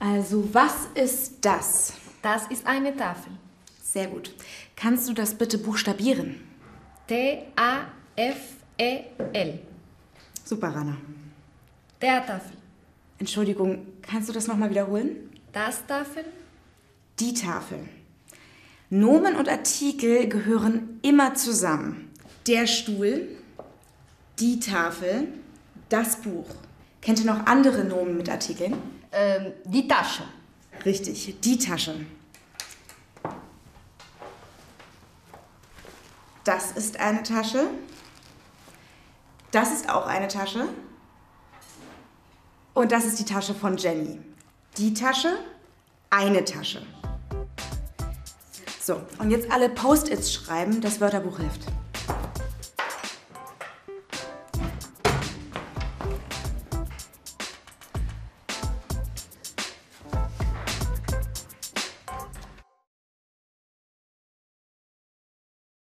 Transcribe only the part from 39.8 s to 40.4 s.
auch eine